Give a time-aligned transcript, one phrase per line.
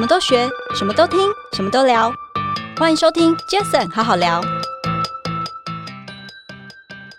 [0.00, 1.18] 什么都学，什么都听，
[1.52, 2.10] 什么都聊。
[2.78, 4.40] 欢迎收听 Jason 好好聊。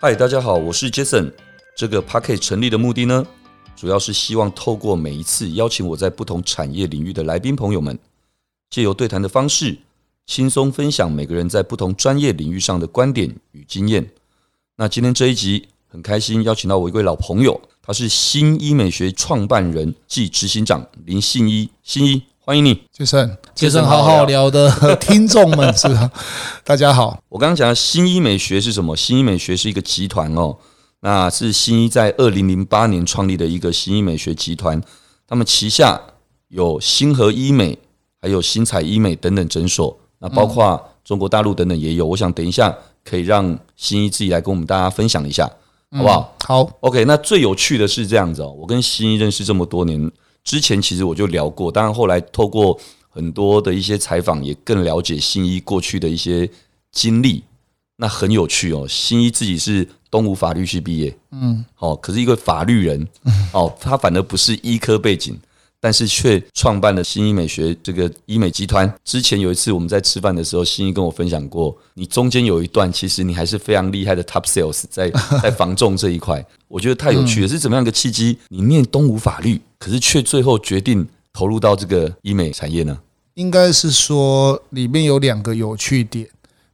[0.00, 1.32] 嗨，大家好，我是 Jason。
[1.76, 3.24] 这个 Podcast 成立的目的呢，
[3.76, 7.96] 主要是希望透过每一次邀请我在不同产业领域的来宾朋友们，
[8.68, 9.78] 借由对谈的方式，
[10.26, 14.10] 轻松分享每个人在不同专业领域上的观点与经验。
[14.74, 26.10] 那今天这一集很开心邀请到我一位老朋友，他是新医美学创办人暨执行长林信一，信一欢迎你，Jason，Jason 好好聊的 听众们是吧？
[26.66, 28.96] 大家好，我刚刚讲的新医美学是什么？
[28.96, 30.56] 新医美学是一个集团哦，
[31.02, 34.82] 那是新一在二零零八年创立的一个新医美学集团，
[35.28, 36.00] 他们旗下
[36.48, 37.78] 有星河医美，
[38.20, 42.04] 还有星彩医美等等诊所，那包括中国大陆等等也有。
[42.06, 42.76] 我想等一下。
[43.04, 45.44] 可以让新一自己来跟我们大家分享一下，
[45.90, 46.36] 好不好？
[46.38, 47.04] 嗯、好，OK。
[47.04, 50.08] 那最有趣的是这样子哦，我跟新一认识这么多年，
[50.44, 56.48] 之前其实我就聊过，当然后来透过很多的一些采访，也更了解新一过去的一些
[56.90, 57.44] 经历。
[57.96, 63.06] 那很有趣哦，新一自己是东吴法律系毕业，嗯，哦，可是一个法律人，
[63.52, 65.38] 哦，他反而不是医科背景。
[65.82, 68.88] 但是却创办了新医美学这个医美集团。
[69.04, 75.10] 之前有一次我们在吃饭的时候，新一跟我分享过，你中间有一段其实你还是非常厉害的 top sales，在
[75.42, 77.48] 在防重这一块，我觉得太有趣了。
[77.48, 78.38] 是怎么样一个契机？
[78.50, 82.96] 你念东吴法律，可是却最后决定投入到这个医美产业呢？
[83.34, 86.28] 应该是说里面有两个有趣点。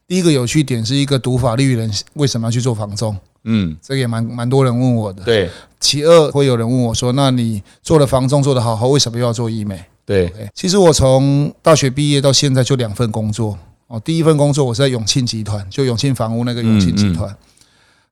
[0.06, 3.16] 第一个有趣点是一个读法律人为什么要去做房仲？
[3.50, 5.24] 嗯，这个也蛮蛮多人问我的。
[5.24, 13.98] 对，其二会有人问我说：“那你做了房仲做得好好，为什么又要做医美？”对，其实我从大学毕业到现在就两份工作哦。
[14.00, 17.34] 第一份工作我是在永庆集团，就永庆房屋那个永庆集团。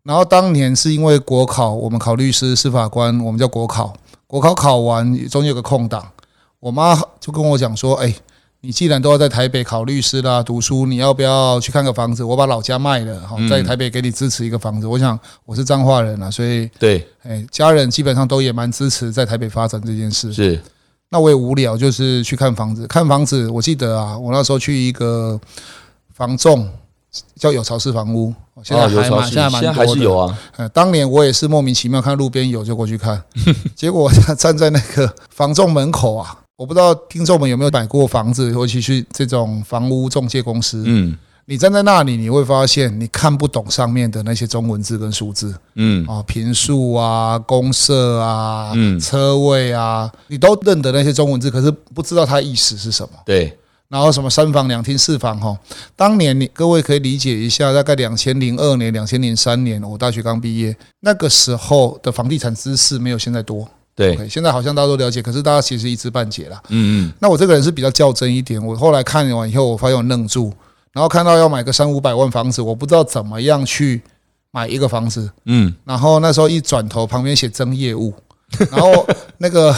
[0.03, 3.93] 然后当年是因为国考，我们考律师、司法官，我们叫国考。
[4.27, 6.05] 国考考完中间有个空档，
[6.61, 8.15] 我妈就跟我讲说：“哎。”
[8.67, 12.25] 你既然都要在台北考律师啦，读书，你要不要去看个房子？
[12.25, 14.88] 我把老家卖了，好，在台北给你支持一个房子。
[14.88, 20.32] 我想我是彰化人啊，所以对，哎，家人基本上都也蛮支持在台北发展这件事。
[20.32, 20.60] 是，
[21.10, 22.88] 那我也无聊，就是去看房子。
[22.88, 25.41] 看房子，我记得啊，我那时候去一个
[26.12, 26.69] 房仲，
[27.37, 28.34] 叫有巢氏房屋，
[28.65, 30.37] 现在还蛮，现在蛮多还是有啊。
[30.75, 33.22] 当年我也是莫名其妙看路边有就过去看，
[33.76, 36.38] 结果我站在那个房仲门口啊。
[36.56, 40.83] 我不知道听众们有没有买过房子，尤其是这种房屋中介公司。
[40.87, 45.55] 嗯，你站在那里，你会发现你看不懂上面的那些中文字跟数字。
[45.75, 53.11] 嗯，啊，平数啊，公社啊，嗯，车位啊，你都认得那些中文字，可是不知道它意思是什么。
[53.27, 53.55] 对，
[53.88, 55.55] 然后什么三房两厅四房哈，
[55.94, 63.69] 当年你各位可以理解一下，大概两千零二年、两千零三年，我大学刚毕业，那个时候的房地产知识没有现在多。
[63.97, 66.62] 对，okay, 现在好像大家都了解，可是大家其实一知半解啦。
[66.69, 67.12] 嗯嗯。
[67.19, 70.53] 那我这个人是比较较真一点，我后来看完以后，我发现我愣住，
[70.93, 74.03] 然后看到要买个三五百万房子，我不知道怎么样去
[74.51, 75.31] 买一个房子。
[75.47, 75.75] 嗯。
[75.85, 78.12] 然后那时候一转头，旁边写增业务，
[78.71, 79.06] 然后
[79.39, 79.73] 那个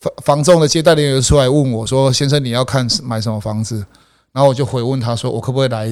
[0.00, 3.84] 房 房仲的接待人员出来问我说：“先生，你要看买什么房子？”
[4.32, 5.86] 然后我就回问他说：“我可不可以来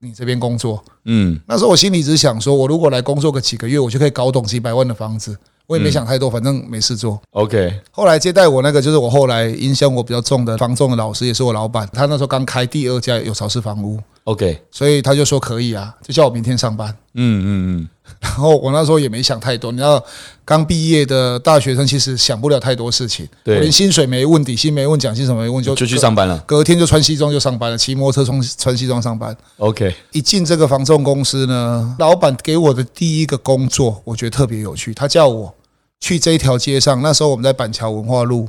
[0.00, 1.38] 你这边工作？”嗯。
[1.46, 5.36] 那时候我心里只想说，我如果来工作个几个月，我就可以搞懂几百万的房子。
[5.66, 7.20] 我也没想太多，反正没事做。
[7.30, 7.80] OK。
[7.90, 11.88] 后来接待我那个就是我后来影响我比较重的房仲的老师，也是我老板。
[11.92, 13.98] 他那时候刚开第二家有巢氏房屋。
[14.24, 14.62] OK。
[14.70, 16.88] 所以他就说可以啊，就叫我明天上班。
[17.14, 17.46] 嗯嗯
[17.80, 17.88] 嗯。
[18.20, 20.02] 然后我那时候也没想太多，你知道，
[20.44, 23.28] 刚毕业的大学生其实想不了太多事情。
[23.44, 23.60] 对。
[23.60, 26.38] 连薪水没问，底薪没问，奖金什么没问，就就去上班了。
[26.46, 29.36] 隔天就穿西装就上班了，骑摩托车穿穿西装上班。
[29.58, 29.94] OK。
[30.12, 34.92] 一进这个房仲公司呢，老板给我的第一个工作，我觉得特别有趣。
[34.92, 35.54] 他叫我。
[35.98, 38.46] 去这一条街上，那时候我们在板桥文化路，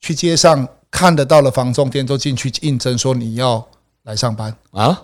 [0.00, 3.62] 去街上看得到的房仲店都进去应征，说你要
[4.04, 5.02] 来上班啊。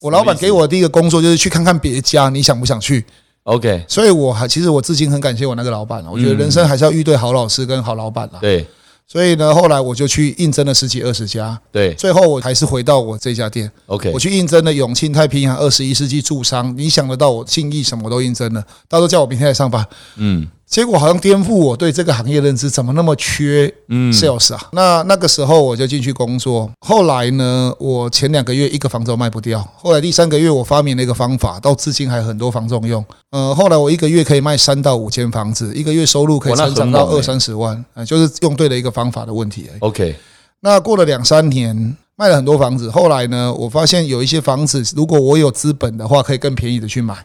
[0.00, 3.04] 我老板给我的第一个工作就是去看看别家，你想不想去
[3.44, 8.38] ？OK，所以我还其实我至今很感谢我那个老板，我觉得人生还是要遇对好老师跟好老板啦。
[8.40, 8.66] 对。
[9.10, 13.72] 所以呢，后来我就去应征了十几二十家，对，最后我还是回到我这家店。
[13.86, 19.82] OK，我去应征了永庆太平洋二十一世纪住商，你想得到我信义什么我都应征了，到时候叫我明天来上班。
[20.16, 20.46] 嗯。
[20.68, 24.68] 结果好像颠覆我对这个行业认知，怎么那么缺 sales 啊？
[24.72, 26.70] 那那个时候我就进去工作。
[26.80, 29.66] 后来呢，我前两个月一个房子都卖不掉。
[29.76, 33.02] 后来第三个月我发明了一个方法，到至今还很多房仲用。
[33.30, 37.82] 呃，后来我一个月可以卖三到五间房子，一个月收入可以成长到二三十万。
[38.06, 39.70] 就是用对了一个方法的问题。
[39.80, 40.14] OK。
[40.60, 42.90] 那过了两三年，卖了很多房子。
[42.90, 47.16] 后来呢，我发现有一些房子，如果我有资本的话，可以更便宜的去买。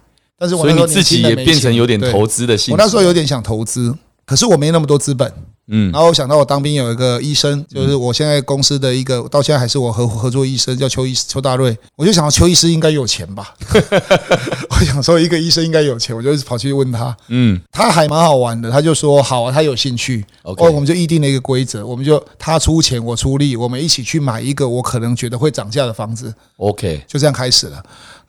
[0.48, 2.72] 所以你自己也变成有点投资的心。
[2.72, 3.96] 我那时候有点想投资，
[4.26, 5.32] 可是我没那么多资本。
[5.68, 11.74] 嗯，然后我想到我当兵有一个医生，就是我现在公司的一个，到现在还是我合合作医生，叫邱医邱大瑞。
[11.96, 13.54] 我就想到邱医师应该有钱吧，
[14.70, 27.82] 我想说一个医生应该有钱，我就跑去问他，嗯，他还蛮好玩的，他就说好啊，他有兴趣，OK，我们就议定了一个规则，我们就他出钱我出力，我们一起去买一个我可能觉得会涨价的房子，OK，就这样开始了。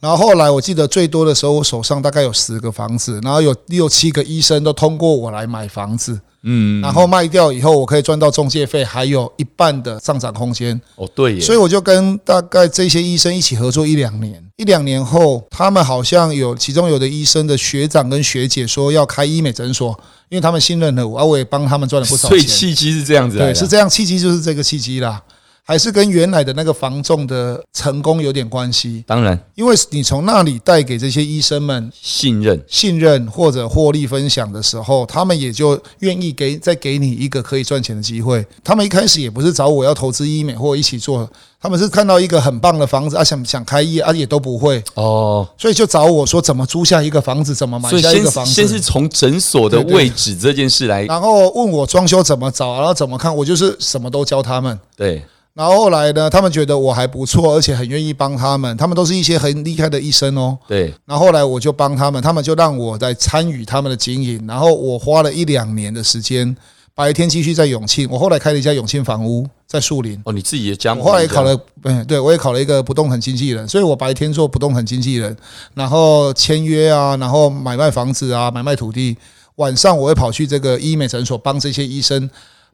[0.04, 6.20] 然后后来我记得最多的时候，我手上大概有十个房子，然后有六七个医生都通过我来买房子。
[6.42, 10.78] 嗯，然后卖掉以后，我可以赚到中介费，还有一半的上涨空间。
[10.96, 14.44] 哦，对耶，所以我就跟大概这些医生一起合作一两年。
[14.58, 19.98] 一两年后，他们好像有其中有的医生的学长跟学姐说要开医美诊所，
[20.28, 22.36] 因为他们信任了我，而我也帮他们赚了不少钱。
[22.36, 25.22] 所以契机是这样子，对，是这样，契机就是这个契机啦。
[25.66, 29.02] 还是跟原来的那个房仲的成功有点关系。
[29.06, 38.46] 当然，因为你从那里带给这些医生们信任、信任或者获利分享的时候，他们也就愿意给再给你一个可以赚钱的机会。
[38.62, 41.26] 他们一开始也不是找我要投资医美或一起做，
[41.58, 48.52] 他们是看到一个很棒的房子啊，想想开业啊，也都不会哦，所以就找我说怎么租下一个房子，怎么买下一个房子。
[48.52, 54.78] 先是从诊所的位置这件事来，然后问我装修怎么找，然后怎么看，我就是什么都教他们。
[54.94, 55.24] 对。
[55.54, 58.76] 然后后来呢，他们觉得我还不错，而且很愿意帮他们。
[58.76, 60.58] 他们都是一些很厉害的医生哦。
[60.66, 60.92] 对。
[61.06, 64.44] 然后后来我就帮他们，他们就让我在参与他们的经营。
[64.48, 66.56] 然后我花了一两年的时间，
[66.92, 68.08] 白天继续在永庆。
[68.10, 70.20] 我后来开了一家永庆房屋在树林。
[70.24, 71.04] 哦，你自己也加盟？
[71.04, 73.68] 我后来也考了，嗯，对，我也考了一个不动产经纪人。
[73.68, 75.36] 所以我白天做不动产经纪人，
[75.74, 79.16] 然后签约啊，然后买卖房子啊，买卖土地。
[79.54, 82.28] 晚上我会跑去这个医美诊所帮这些医生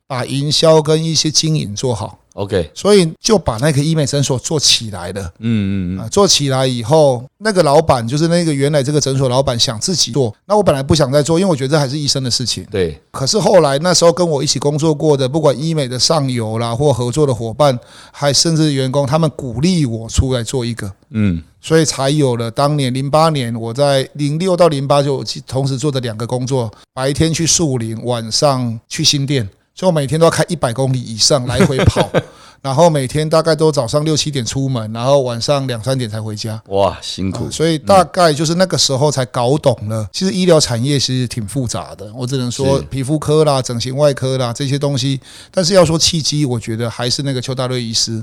[0.06, 2.16] 把营销跟一些经营做好。
[2.40, 5.20] OK，所以就把那个医美诊所做起来了。
[5.40, 12.66] 嗯嗯嗯，做起来以后，那个老板就是那个原来这个诊所老板想自己做，那我本来不想再做，因为我觉得这还是医生的事情。
[12.70, 12.98] 对。
[13.10, 17.78] 可是后来那时候跟我一起工作过的，不管医美的上游啦，或合作的伙伴，
[18.10, 20.90] 还甚至员工，他们鼓励我出来做一个。
[21.10, 21.42] 嗯。
[21.60, 29.46] 所以才有了当年零八年，我在零六到零八就同时做的两个工作：白天去树林，晚上去新店。
[29.74, 32.10] 所以我每天都要开一百公里以上来回跑，
[32.60, 36.60] 然后每天大概都早上六七点出门，然后晚上两三点才回家。
[36.66, 37.50] 哇，辛苦！
[37.50, 42.12] 所以大概就是那个时候才搞懂了，其实医疗产业其实挺复杂的。
[42.14, 45.18] 我只能说皮肤科啦、整形外科啦这些东西，
[45.50, 48.22] 但是要说契机，我觉得还是那个邱大瑞医师。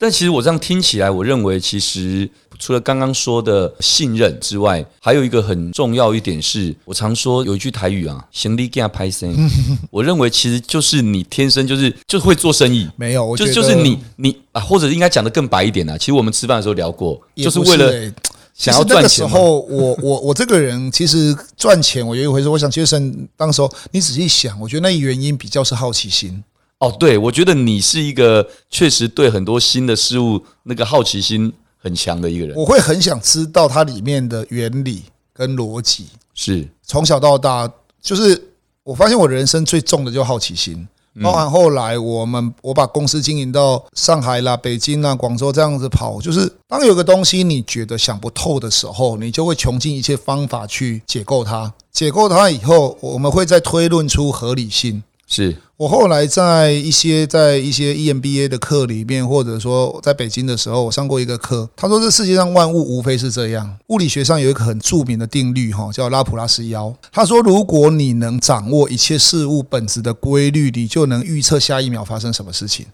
[0.00, 9.36] 但其实我这样听起来，我认为其实除了刚刚说的信任之外，还有一个很重要一点是，我常说有一句台语啊，行李给他拍生意。
[9.90, 15.98] 我认为其实就是你天生就是就会做生意，没有，就就是你你啊，或者应该讲的更白一点啊。
[15.98, 18.12] 其实我们吃饭的时候聊过，就是为了
[18.54, 19.02] 想要赚钱。
[19.02, 23.28] 那个时候，我我我这个人其实赚钱，我有一回说，我想杰森。
[23.36, 26.44] 当时候你仔细想，我觉得那原因比较是好奇心。
[26.80, 32.56] 哦，对，我觉得你是一个确实对很多新的事物那个好奇心很强的一个人。
[32.56, 35.02] 我会很想知道它里面的原理
[35.32, 36.06] 跟逻辑。
[36.34, 37.68] 是，从小到大，
[38.00, 38.50] 就是
[38.84, 40.86] 我发现我人生最重的就是好奇心。
[41.20, 51.74] 包含后来我们我把公司经营到上海啦、北京啦、广州这样子跑，就是当有个东西你觉得想不透的时候，你就会穷尽一切方法去解构它。
[51.90, 55.02] 解构它以后，我们会再推论出合理性。
[55.30, 61.68] 是我后来在一些在一些 EMBA 的课里面，或者说在北京的时候，我上过一个课。
[61.76, 63.76] 他说，这世界上万物无非是这样。
[63.88, 66.92] 物理学上有一个很著名的定律，哈，叫拉普拉斯妖。
[67.12, 72.86] 他说，如果你能掌握一切事物本质的规律，你就能预测下一秒发生什么事情。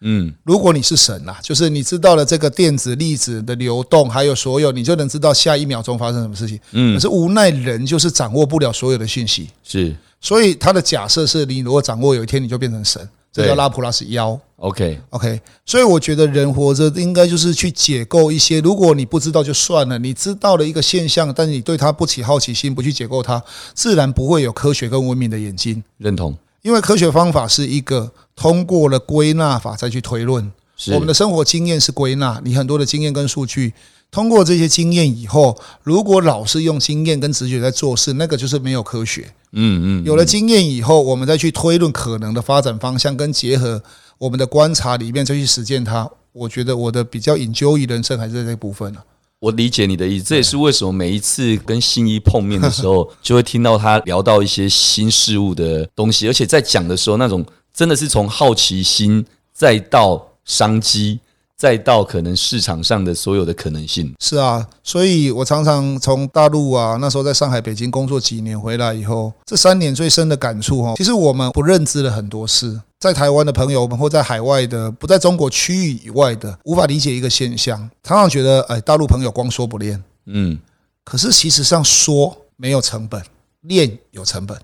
[0.00, 6.58] 嗯，如果你是神呐，就是你知道了这个电子粒子的流动，还有所有，你就能知道下一秒钟发生什么事情。
[6.72, 9.50] 嗯，可是无奈人就是掌握不了所有的讯息。
[9.62, 9.94] 是。
[10.22, 14.38] 所以他的假设是你如果掌握有一天你就变成神，这叫拉普拉斯妖。
[14.56, 23.42] OK OK，所以我觉得人活着应该就是去解构一些，如果你不知道就算了，你知道了一个现象，但是你对它不起好奇心，不去解构它，
[23.74, 25.82] 自然不会有科学跟文明的眼睛。
[25.98, 30.52] 认同，因为科学方法是一个通过了归纳法再去推论，
[30.92, 33.74] 我们的生活经验是归纳，你很多的经验跟数据。
[34.12, 39.32] 通过这些经验以后，如果老是用经验跟直觉在做事，那个就是没有科学。
[39.52, 40.04] 嗯嗯。
[40.04, 43.82] 有了经验以后，我们再去推论可能的发展方向，跟结合
[44.18, 46.10] 我们的观察里面再去实践它。
[46.32, 48.94] 我觉得我的比较 enjoy 人生还是在这部分。
[49.38, 57.44] 我理解你的意思，这也是为什么每一次跟信一碰面的时候， 就会听到他聊到一些新事物的东西，而且在讲的时候，那种
[57.74, 61.18] 真的是从好奇心再到商机。
[61.62, 64.12] 再到可能市场上的所有的可能性。
[64.18, 72.80] 是啊，所以我常常从大陆啊，那时候在上海、北京工作几年回来以后，这三年最深的感触哈，其实我们不认知了很多事。
[72.98, 80.58] 在台湾的朋友们，或在海外的，不在中国区域以外的，无法理解一个现象，常常觉得，哎，大陆朋友光说不练，嗯，
[81.04, 83.22] 可是其实上说没有成本，
[83.60, 84.58] 练有成本。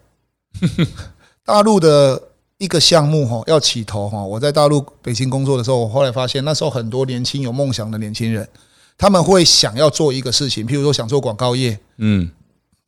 [1.46, 2.20] 大陆的
[2.58, 8.46] 一个项目哈，要起头哈，我在大陆北京工作的时候，我后来发现，那时候很多年轻有梦想的年轻人，
[8.96, 12.30] 他们会想要做一个事情，譬如说想做广告业，嗯。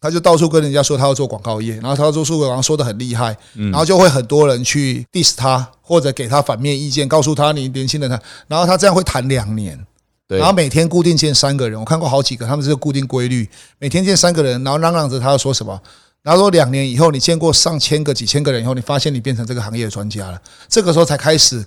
[0.02, 9.78] 他就到处跟人家说他要做广告业，然后他做数位广告说的很厉害，然后就会很多人去 diss 他或者给他反面意见，告诉他你年轻人他，然后他这样会谈两年，
[10.26, 13.46] 然后每天固定见三个人，我看过好几个，他们是个固定规律，
[13.78, 15.78] 每天见三个人，然后嚷嚷着他要说什么，
[16.22, 21.64] 然后说两年以后你见过上千个、几千个人以后，你发现你变成这个行业的专家了，这个时候才开始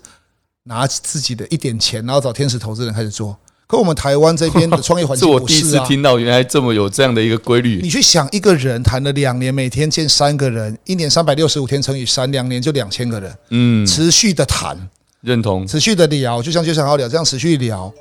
[0.64, 3.36] 拿自己的一点钱，然后找天使投资人开始做。
[3.66, 7.80] 可我们台湾这边的 创业环境不是啊，是我第一次听到原来这么有这样的一个规律。
[7.82, 13.36] 你去想，一个人谈了两年，每天见三个人，一年三百六十五天乘以三，两年就两千个人。
[13.50, 14.78] 嗯，持续的谈，
[15.22, 17.92] 认同，持续的聊，就像就想要聊这样持续聊。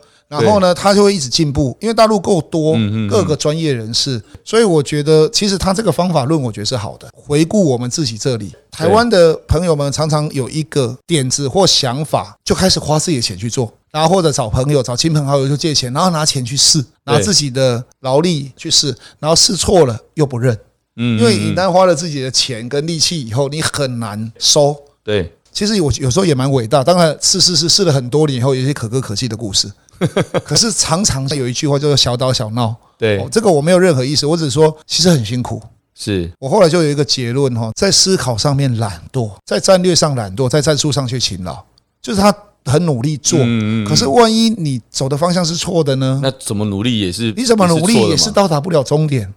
[0.40, 2.74] 然后呢，他就会一直进步，因为大陆够多
[3.06, 7.06] 各个专业人士，所以我觉得其实他这个方法论，我觉得是好的。
[7.12, 20.58] 回顾我们自己这里，台湾的朋友们常常有一个点子或想法，就开始花自己的钱去做，然后或者找朋友、找亲朋好友就借钱，然后拿钱去试，拿自己的劳力去试，然后试错了又不认，
[20.96, 24.74] 嗯，因为一旦花了自己的钱跟力气以后，你很难收。
[25.04, 29.70] 对，其实我有时候也蛮伟大，当然试试试试了很多年以后，有些可歌可泣的故事。
[30.44, 35.62] 可是常常有一句话叫做“小打小闹”，对，这个我没有任何意思，我只是说其实很辛苦。
[35.94, 41.62] 是我后来就有一个结论哈，在思考上面懒惰，在战略上懒惰，在战术上却勤劳，
[42.00, 43.38] 就是他很努力做，
[43.86, 46.18] 可是万一你走的方向是错的呢？
[46.22, 49.32] 那怎么努力也是你怎么努力也是到达不了终点。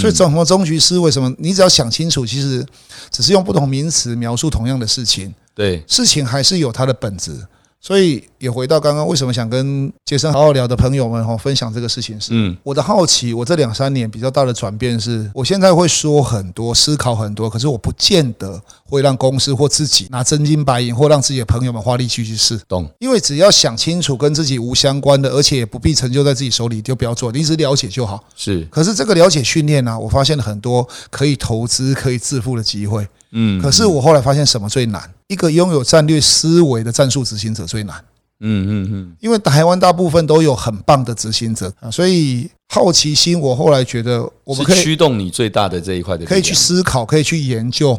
[0.00, 1.30] 所以怎么终局思维什么？
[1.38, 2.64] 你只要想清楚，其实
[3.10, 7.46] 只是用不同名词描述同样的事情，对，事情还是有它的本质。
[7.84, 22.90] 所以也回到刚刚为什么想跟杰森好好聊的朋友们哈，分享这个事情是，嗯，我的好奇，我这两三年比较大的转变是，我现在会说很多，思考很多，可是我不见得会让公司或自己拿真金白银，或让自己的朋友们花力气去试，懂？
[23.00, 28.24] 因为只要想清楚跟自己无相关的，而且也不必成就在自己手里，就不要做，你只了解就好。
[28.34, 33.06] 是，可是这个了解训练呢，我发现了很多可以投资、可以致富的机会。
[33.36, 35.02] 嗯，可是我后来发现什么最难？
[35.26, 37.96] 一个拥有战略思维的战术执行者最难。
[38.40, 47.98] 嗯嗯嗯，因为台湾大部分都有很棒的执行者啊，所以好奇心，我后来觉得我们可以驱动你最大的这一块的，可以去思考，可以去研究、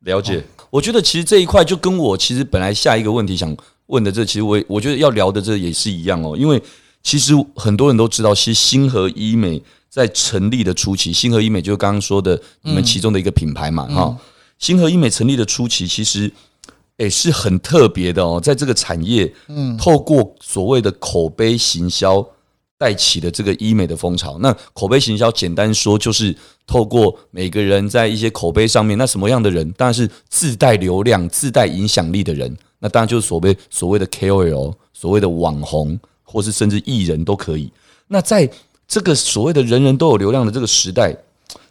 [0.00, 0.42] 了解。
[0.70, 3.54] 我觉得其实这一块就跟我其实本来下一个问题想
[3.86, 6.36] 问的这，其实我我觉得要聊的这也是一样哦。
[6.36, 6.62] 因为
[7.02, 14.16] 其实很多人都知道，其实星河医美在成立的初期，星河医美就是刚刚说的你们其中的一个品牌嘛，哈。
[14.62, 16.30] 星河医美成立的初期，其实
[16.98, 22.24] 诶是很特别的哦，在这个产业，嗯，透过所谓的口碑行销
[22.78, 24.38] 带起的这个医美的风潮。
[24.38, 26.32] 那口碑行销简单说，就是
[26.64, 37.72] 透过每个人在一些口碑上面，那什么样的人，当然是自带流量、自带影响力的人，那当然就是所谓所谓的 KOL，所谓的网红，或是甚至艺人都可以。
[38.06, 38.48] 那在
[38.86, 41.16] 这个所谓的人人都有流量的这个时代。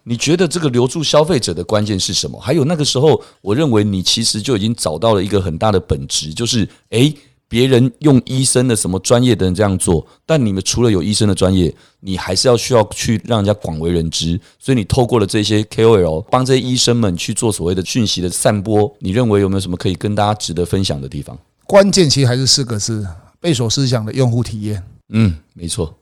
[0.03, 2.39] 你觉得这个留住消费者的关键是什么？
[2.39, 7.13] 还有那个时候，我认为你其实就已经找到了一个很大的本质，就是诶，
[7.47, 14.39] 别人用医生的什么专业的人这样做，但你们除了有医生的专业，你还是要需要去让人家广为人知。
[14.57, 18.91] 所以你透过了这些 KOL，帮这些医生们去做所谓的讯息的散播。
[18.99, 21.37] 你认为有没有什么可以跟大家值得分享的地方？
[21.67, 23.05] 关键其实还是四个字：
[23.39, 24.81] 贝索斯想的用户体验。
[25.09, 25.93] 嗯，没错。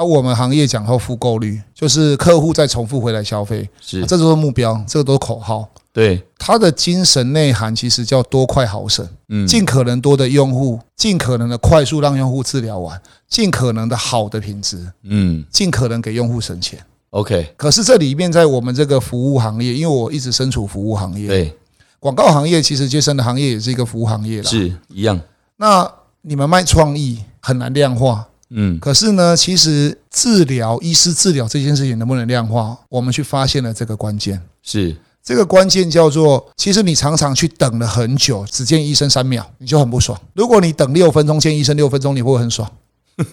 [0.00, 5.68] 而我们行业讲后复购率，就是客户再重复回来消费，是，这都是目标，这个都是口号。
[5.92, 16.82] 对，它的精神内涵其实叫多快好省，嗯，尽可能多的用户，尽可能的快速让用户治疗完，尽可能的好的品质，嗯，尽可能给用户省钱。
[17.10, 21.54] OK，可是这里面在我们这个服务行业，因为我一直身处服务行业，对，
[21.98, 25.20] 广告行业其实接生的行业也是一个服务行业了，是一样。
[25.58, 25.86] 那
[26.22, 28.26] 你们卖创意很难量化。
[28.50, 34.40] 嗯，可是呢，其实治疗医师治疗这件事情能不能量化，我们去发现了这个关键。
[34.62, 40.20] 是这个关键叫做，其实你常常去等了很久，只见医生三秒，你就很不爽。
[40.34, 42.70] 如果你等六分钟见医生六分钟，你会很爽。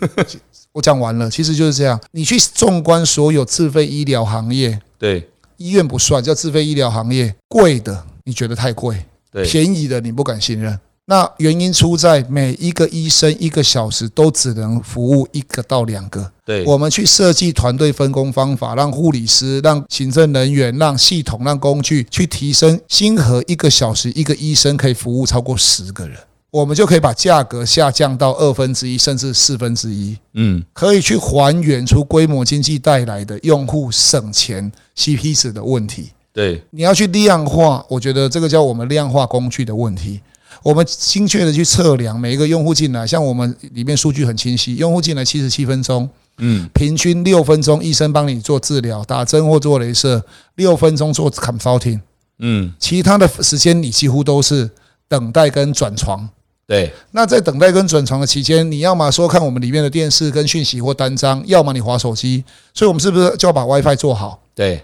[0.74, 2.00] 我讲完了，其实就是这样。
[2.12, 10.78] 你去纵观所有自费医疗行业，对，医院不算，叫自费医疗行业，贵的你觉得太贵，对，便宜的你不敢信任。
[11.10, 16.30] 那原因出在每一个医生一个小时都只能服务一个到两个。
[16.46, 26.18] 对，我们去设计团队分工方法，让护理师、让行政人员、让系统、让工具去提升星河一个小时一个医生可以服务超过十个人，
[26.52, 30.18] 我们就可以把价格下降到二分之一甚至四分之一。
[30.34, 36.10] 嗯，可以去还原出规模经济带来的用户省钱 CP 值的问题。
[36.34, 40.20] 对，你要去量化，我觉得这个叫我们量化工具的问题。
[40.64, 46.10] 我们精确的去测量每一个用户进来，像我们里面数据很清晰，用户进来七十七分钟。
[46.40, 50.24] 嗯，平均六分钟，医生帮你做治疗，打针或做镭射，
[50.56, 52.00] 六分钟做 consulting。
[52.38, 54.70] 嗯，其他的时间你几乎都是
[55.08, 56.30] 等待跟转床。
[56.68, 62.44] 对，那在等待跟转床的期间，你要么说看我们里面的电视跟讯息或单张，要么你划手机。
[62.72, 64.40] 所以我们是不是就要把 WiFi 做好？
[64.54, 64.84] 对，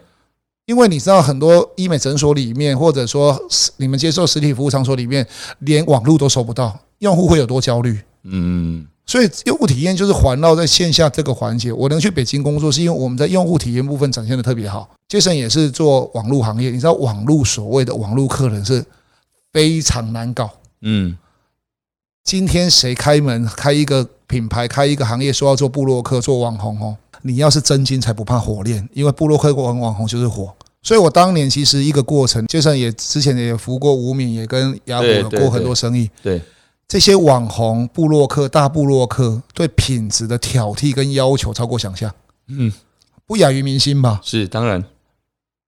[0.65, 3.39] 因为你知道很多医美诊所里面，或者说
[3.77, 5.27] 你们接受实体服务场所里面，
[5.60, 8.00] 连网络都收不到，用户会有多焦虑？
[8.24, 8.88] 嗯。
[9.05, 11.74] 所以用户体验就是环绕在线下这个环节。
[11.74, 14.89] 我能去北京工作，是因为我们在用户体验部分展现的特别好。
[15.10, 18.86] Jason 也是做网络行业，你知道网络所谓的网络客人是
[19.51, 20.50] 非常难搞。
[20.82, 21.17] 嗯，
[22.24, 30.53] 今天谁开门开一个品牌，开一个行业，说要做布洛克、做网红哦，你要是真金才不怕火炼，因为部落客跟网红就是火。
[30.81, 36.09] 所以我当年其实一个过程，Jason 也之前也服过吴敏，也跟雅虎有过很多生意。
[36.21, 36.41] 对。
[36.85, 42.13] 这些网红、部落客、大部落客对品质的挑剔跟要求超过想象，
[42.47, 42.71] 嗯，
[43.25, 44.19] 不亚于明星吧？
[44.21, 44.83] 是，当然，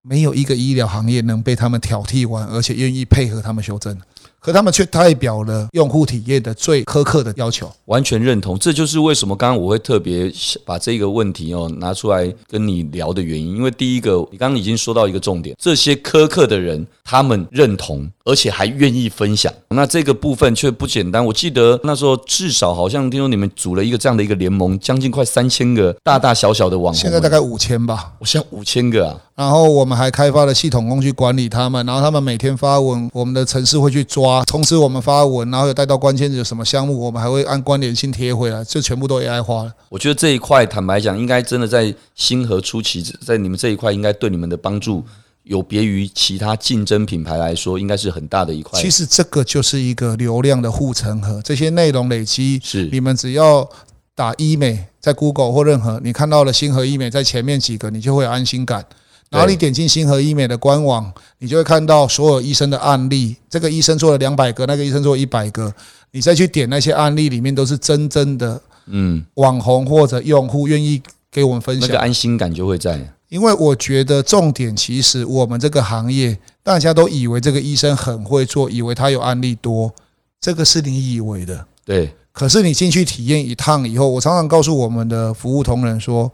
[0.02, 3.98] 没有一个医疗行业能被他们挑剔完，而且愿意配合他们修正。
[4.46, 8.56] 可他们却代表了用户体验的最苛刻的要求，完全认同。
[8.56, 10.32] 这就是为什么刚刚我会特别
[10.64, 13.56] 把这个问题哦拿出来跟你聊的原因。
[13.56, 19.50] 因为第一个，你刚刚已经说到一个重点，这些苛刻的人，他们认同，而且还愿意分享。
[19.68, 21.24] 那这个部分却不简单。
[21.24, 28.12] 我记得那时候至少好像听说你们组了一个这样的一个联盟，将近快三千个大大小小的网红，现在大概五千吧。
[28.18, 29.16] 我想五千个啊。
[29.36, 39.72] 然后我们还开发了系统工具管理他们，然后他们每天发文，我们的城市会去抓，同时我们发文，然后有带到关键字有什么项目，我们还会按关联性贴回来，这全部都 AI 化了。
[39.90, 45.04] 我觉得这一块坦白讲，应该真的在星河初期，在你们这一块应该对你们的帮助
[45.46, 48.80] 有别于其他竞争品牌来说，应该是很大的一块。
[48.80, 53.68] 其实这个就是一个流量的护城河，这些内容累积是你们只要
[54.16, 58.84] 打医美在 Google 或任何你看到了星河医美在前面几个，你就会有安心感。
[59.30, 63.36] 然后你点进星河医美的官网，你就会看到所有医生的案例。
[63.48, 65.72] 这个医生做了两百个，那个医生做一百个。
[66.10, 73.12] 你再去点那些案例，里面都是真正的嗯网红或者用户愿意给我们分享，那个安心感就会在。
[73.28, 79.92] 因为我觉得重点其实我们这个行业，大家都以为这个医生很会做，以为他有案例多，
[80.40, 81.66] 这个是你以为的。
[81.84, 82.14] 对。
[82.32, 86.32] 可是你进去体验一趟以后，我常常告诉我们的服务同仁说。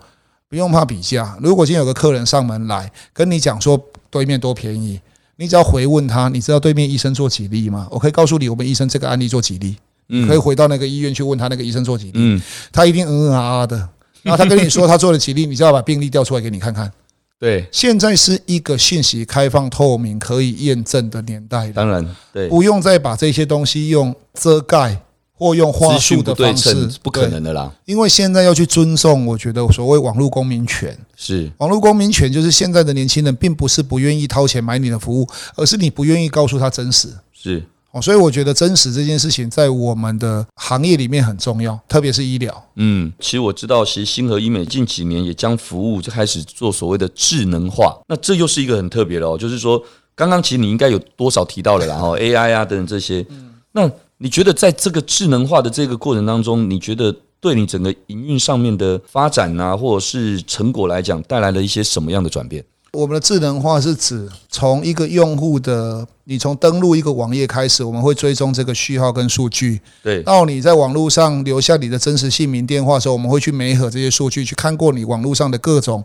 [0.49, 1.35] 不用怕比价。
[1.41, 5.01] 如果今天有个客人上门来跟你讲说对面多便宜，
[5.37, 7.89] 你只要回问他，你知道对面医生做几例吗？
[7.91, 9.77] 我可以告诉你，我们医生这个案例做几例。
[10.11, 12.13] 嗯，可以回到那个医院去问他那个医生做几例。
[12.17, 13.89] 嗯，他一定嗯嗯啊啊的。
[14.23, 16.91] 然后他跟你说他做了几例，你就要把病例调出来给你看看。
[17.39, 21.71] 对，现在是一个信息开放透明可以验证的年代。
[21.73, 25.03] 当然，对，不用再把这些东西用遮盖。
[25.35, 27.69] 或用话术的方式，不可能的啦。
[27.85, 37.09] 因为现在要去尊重，我觉得所谓网络公民权是网络公民权，就是现在的年轻人并不是不愿意掏钱买你的服务，而是你不愿意告诉他真实。
[37.33, 37.61] 是
[37.93, 42.71] 哦，所以我觉得真实这件事情在我们的行业里面很重要，特别是医疗。
[42.77, 49.83] 嗯，其实我知道，其实星河医美近几年也将服务就开始做所谓的智能化，那这又是一个很特别的哦，就是说
[50.15, 53.91] 刚刚其实你应该有多少提到了，然后 AI 啊等等这些，嗯那。
[54.19, 62.65] 你觉得在这个智能化的这个过程当中，你觉得对你整个营运上面的发展啊，或者是成果来讲，带来了一些什么样的转变？
[62.93, 76.05] 我们的智能化是指从一个用户的，你从登录一个网页开始，我们会追踪这个序号跟数据，对，到你在网络上留下你的真实姓名、电话的时候，我们会去媒合这些数据，去看过你网络上的各种。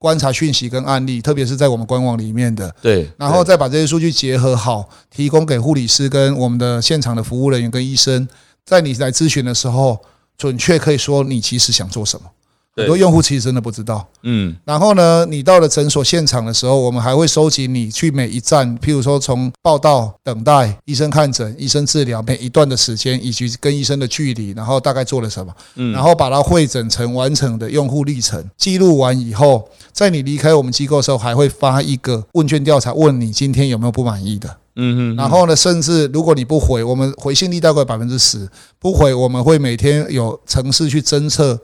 [0.00, 8.28] 观察讯息跟案例，特别是在我们官网里面的，对，然后再把这些数据结合好，提供给护理师跟我们的现场的服务人员跟医生，
[8.64, 9.98] 在你来咨询的时候，
[10.36, 12.30] 准确可以说你其实想做什么，
[12.78, 14.06] 很多用户其实真的不知道。
[14.22, 34.48] 嗯，然后呢，你到了诊所现场的时候，我们还会收集你去每一站，譬如说从报到、等待、医生看诊、医生治疗每一段的时间，以及跟医生的距离，然后大概做了什么，嗯，然后把它汇整成完整的用户历程，记录完以后，在你离开我们机构的时候，还会发一个问卷调查，问你今天有没有不满意的。
[34.80, 41.58] 嗯嗯，然后呢，甚至如果你不回，我们回信率大概百分之十，不回我们会每天有城市去侦测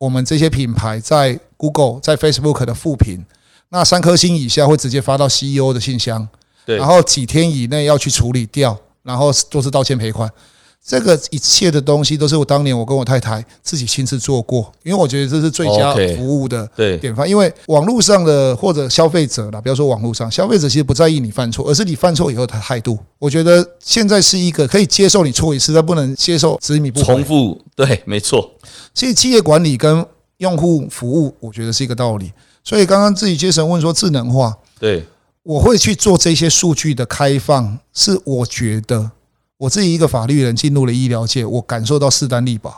[0.00, 3.22] 我们这些品牌在 Google、在 Facebook 的复评，
[3.68, 6.26] 那三颗星以下会直接发到 CEO 的信箱，
[6.64, 10.30] 对，然后几天以内要去处理掉，然后就是道歉赔款。
[10.84, 17.28] 这个一切的东西都是我当年我跟我太太自己亲自做过，因为我觉得这是最佳服务的典范。
[17.28, 22.98] 因为网络上的或者消费者啦，不要说网络上消费者其实不在意你犯错，而是你犯错以后的态度。
[23.18, 27.60] 我觉得现在是一个可以接受你错一次，但不能接受执迷不重复。
[27.76, 28.50] 对，没错。
[28.92, 30.04] 所以企业管理跟
[30.38, 32.32] 用户服务，我觉得是一个道理。
[32.64, 35.04] 所以刚刚自己接神问说智能化，对，
[35.42, 39.12] 我会去做这些数据的开放，是我觉得。
[39.60, 42.72] 我自己一个法律人进入了医疗界，我感受到势单力薄。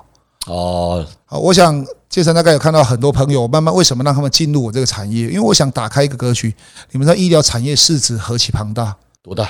[0.48, 5.28] 哦，好，我想杰森大概有看到很多朋友，慢慢为什么让他们进入我这个产业？
[5.28, 6.52] 因为我想打开一个格局。
[6.90, 8.96] 你们知道医疗产业市值何其庞大？
[9.22, 9.48] 多大？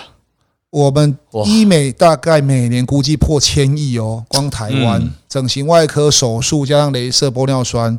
[0.69, 1.17] 我们
[1.47, 7.99] 医美大概每年估计破千亿哦，光台湾整形外科手术加上镭射玻尿酸，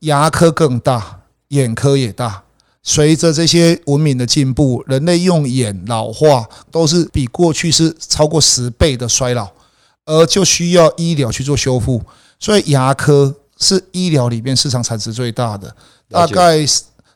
[0.00, 2.44] 牙科更大，眼科也大。
[2.82, 9.48] 随着这些文明的进步，人类用眼老化都是比过去是超过十倍的衰老，
[10.06, 12.02] 而就需要医疗去做修复。
[12.38, 15.76] 所以牙科是医疗里面市场产值最大的，
[16.08, 16.64] 大概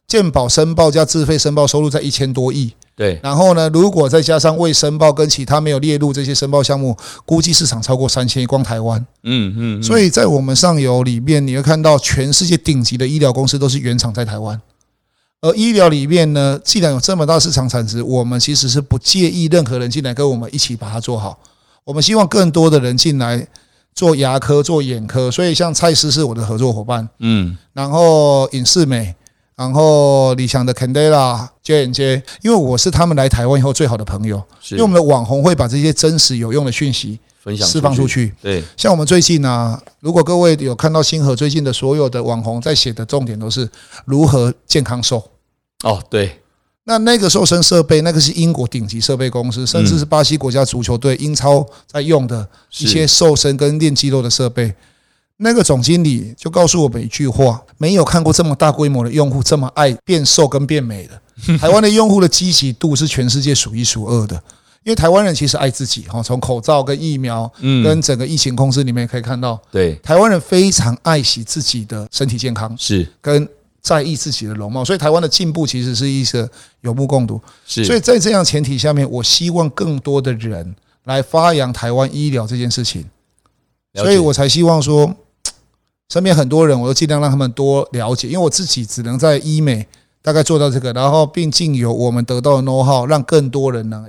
[0.07, 2.75] 健保申报加自费申报收入在一千多亿。
[2.95, 9.05] 对，然后呢，如果再加上未申报跟其他没有列入这些申报项目，估计市场超过三千亿，光台湾。
[9.23, 9.83] 嗯嗯。
[9.83, 14.61] 所以在我们上游里面，你会看到全世界顶级的医疗公司都是原厂在台湾。
[15.45, 21.39] 而医疗里面呢，既然有这么大市场产值，我们其实是不介意任何人进来跟我们一起把它做好。
[21.85, 23.47] 我们希望更多的人进来
[23.95, 29.15] 做牙科、做眼科，所以像蔡司是我的合作伙伴，嗯，然后尹世美，
[29.55, 38.33] 然后李强的 Candela、J&J，因为我是他们来台湾以后最好的朋友，因为我们的网红会把这些真实有用的讯息分享释放出去。
[38.41, 43.69] 对，像我们最近呢、啊，如果各位有看到星河最近的所有的网红在写的重点都是
[44.07, 45.23] 如何健康瘦。
[45.83, 46.41] 哦，对，
[46.85, 54.75] 那那个瘦身设备，那个是英国顶级设备公司，甚至是巴西国家足球队英超在用的一些瘦身跟练肌肉的设备。
[55.39, 61.21] 那个总经理就告诉我们一句话：没有看过这么大规模的用户这么爱变瘦跟变美的。
[61.59, 64.37] 台湾的用户的积极度是全世界数一数二的，
[64.85, 73.49] 因为台湾人其实爱自己哈，从口罩跟疫苗，跟整个疫情控制里面可以看到，对，台湾人非常爱惜自己的身体健康，是跟。
[73.85, 77.39] 在意自己的容貌，所以台湾的进步其实是一个有目共睹。
[77.67, 83.05] 是，所以在这样前提下面，我希望更多的人来发扬台湾医疗这件事情，
[83.95, 85.15] 所以我才希望说，
[86.09, 89.87] 身边很多人，我都尽量让他们多了解，因为我自己只能在医美
[90.23, 94.09] 大概做到这个，然后并进有我们得到的 know how，让更多人能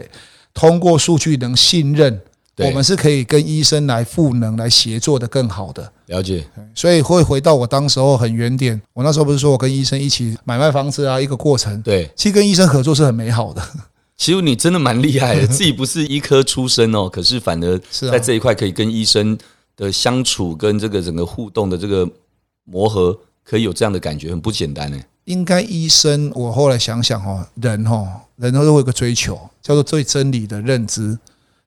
[0.54, 2.22] 通过数据能信任。
[2.58, 5.92] 我们是可以跟医生来赋能、来协作的更好的。
[6.06, 8.82] 了解，所以会回到我当时候很原点。
[8.94, 11.82] 我那时候不是说我跟医生一起买卖房子啊，一个过程。
[11.82, 13.62] 对，其实跟医生合作是很美好的。
[14.16, 17.78] 其实你真的蛮厉害的， 自己不是医科出身哦，可是反而
[18.10, 19.38] 在这一块可以跟医生
[19.76, 22.10] 的相处、跟这个整个互动的这个
[22.64, 24.98] 磨合，可以有这样的感觉，很不简单呢。
[25.26, 31.18] 应该医生，我后来想想哦，人哦，人都会有一个追求，叫做对真理的认知。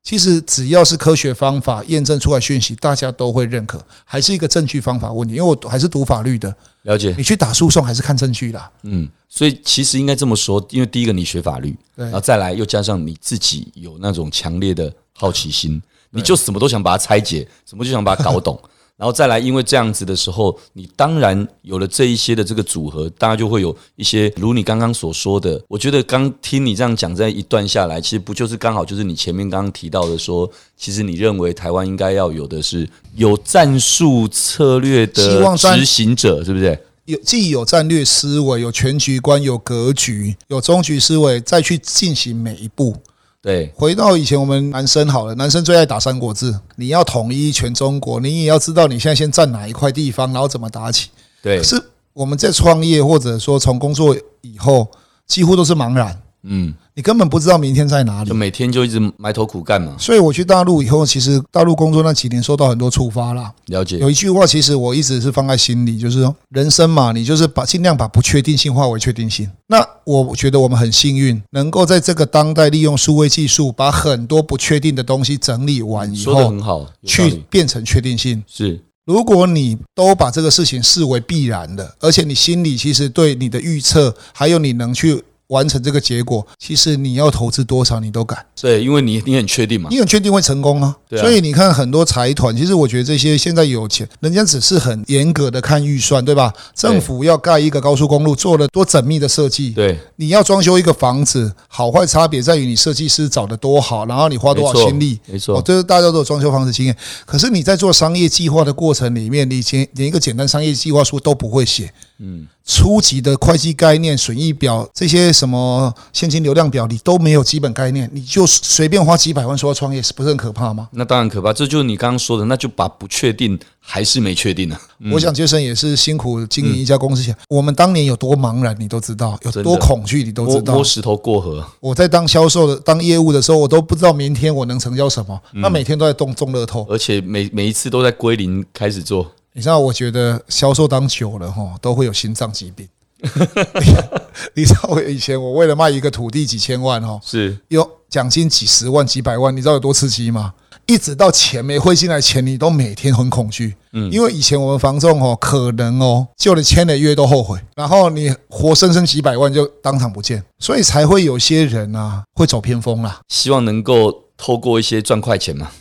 [0.03, 5.35] 其实只要是科学方法验证出来讯息，大家都会认可，还是一个证据方法问题。
[5.35, 7.15] 因为我还是读法律的，了解。
[7.19, 8.71] 你去打诉讼还是看证据啦。
[8.85, 18.59] 嗯，所以其实应该这么说，因为第一个你学法律，然后再来又加上你自己有那种强烈的好奇心，你就什么都想把它拆解，什么就想把它搞懂。
[18.99, 25.63] 然后再来，因为这样子的时候，你当然有了这一些的这个组合，大家就会有一些如你刚刚所说的。
[25.69, 36.77] 我觉得刚听你这样讲，这一段下来，其实不就是刚好就是你前面刚刚提到的说，其实你认为台湾应该要有的是有战术策略的执行者，是不是？
[37.05, 42.97] 有既有战略思维，有全局观，有格局，有终局思维，再去进行每一步。
[43.41, 51.11] 对，回到以前我们男生好了，男生最爱打《三国志》，你要统一全中国，你也要知道你现在先占哪一块地方，然后怎么打起。
[51.41, 51.81] 对，可是
[52.13, 54.89] 我们在创业或者说从工作以后，
[55.27, 56.21] 几乎都是茫然。
[56.45, 59.97] 嗯，你根本不知道明天在哪里，就每天就一直埋头苦干嘛。
[59.99, 63.53] 所以我去大陆以后，其实大陆工作那几年受到很多触发啦。
[63.67, 63.99] 了解。
[63.99, 69.51] 有一句话，其实我一直是放在心里，就是说人生嘛，你就是把尽量把不确定性化为确定性。
[69.67, 78.43] 那我觉得我们很幸运，能够在这个当代利用数位技术，把很多不确定的东西整理完以后，很好，去变成确定性。
[78.47, 78.81] 是。
[79.05, 85.25] 如果你都把这个事情视为必然的，而且你心里其实对你的预测，还有你能去。
[85.49, 88.45] 完成这个结果，其实你要投资多少你都敢。
[88.61, 90.95] 对，因为你你很确定嘛，你很确定会成功啊。
[91.09, 91.23] 对啊。
[91.23, 96.53] 所以你看很多财团，其实我觉得这些现在有钱，人家只是很严格的看预算，对吧？
[96.75, 99.71] 政府要盖一个高速公路，做了多缜密的设计。
[99.71, 105.19] 对，你要装修一个房子，好坏差别在于你设计师找的多好，然后你花多少心力。
[105.27, 106.97] 没错，这是大家都有装修房子经验。
[107.25, 111.91] 可是你在做商业计划的过程里面，你连连一个简单商业计划书都不会写。
[112.19, 112.47] 嗯。
[112.65, 120.87] 初级的会计概念、损益表这些什么现金流量表，你都没有基本概念，你就随便花几百万说要创业，是不是很可怕吗？
[120.93, 124.83] 那当然可怕，这就是你刚刚说的，那就把不确定还是没确定呢、啊。
[124.99, 130.75] 嗯、我想杰森也是辛苦经营一家公司前，嗯、我们当年有多茫然，你都知道，有多恐惧，你都知道。
[130.75, 131.65] 摸石头过河。
[131.81, 139.33] 我在当销售的、当业务的时候，我都不知道明天我能成交什么，那每天都在动中乐透，而且每每一次都在归零开始做。
[139.59, 142.89] 你知道，我觉得销售当久了哈，都会有心脏疾病。
[144.55, 150.55] 你知道我以前我为了卖一个土地几千万哦，是有奖金几十万几百万，你知道有多刺激吗？
[150.87, 153.75] 一直到钱没汇进来前，你都每天很恐惧。
[153.95, 163.19] 嗯，因为以前我们房仲哦，可能哦，就连签了约都后悔，然后你活生生几百万就当场不见，所以才会有些人啊会走偏锋啦。
[163.27, 165.73] 希望能够透过一些赚快钱嘛。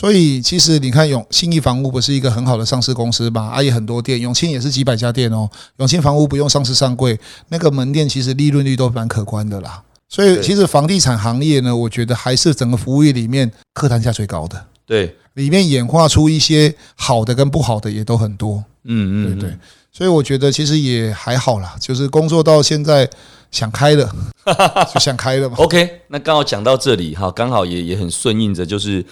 [0.00, 3.48] 所以其实你看永信义房屋不是一个很好的上市公司吧？
[3.48, 5.46] 啊，也很多店，永庆也是几百家店哦。
[5.76, 9.82] 永庆房屋不用上市上柜，那个门店其实利润率都蛮可观的啦。
[10.08, 14.64] 所以其实房地产行业呢，我觉得还是整个服务业里面客单价最高的。
[14.86, 18.64] 对，里面演化出一些好的跟不好的也都很多。
[18.84, 19.58] 嗯嗯，对对。
[19.92, 23.06] 所以我觉得其实也还好啦，就是工作到现在
[23.50, 24.10] 想开了，
[24.94, 25.56] 就想开了嘛。
[25.58, 29.04] OK，那刚好讲到这里哈，刚好也也很顺应着就是。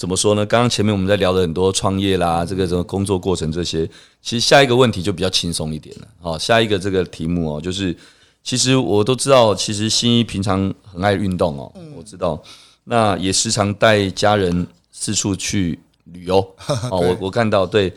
[0.00, 0.46] 怎么说呢？
[0.46, 3.86] 刚刚前面我们在聊了很多创业啦，这个什么工作过程这些，
[4.22, 6.08] 其实下一个问题就比较轻松一点了。
[6.22, 7.94] 好，下一个这个题目哦，就是
[8.42, 12.42] 其实我都知道，其实新一平常很爱运动哦，我知道，
[12.84, 16.38] 那也时常带家人四处去旅游
[16.90, 16.98] 哦。
[16.98, 17.92] 我我看到对，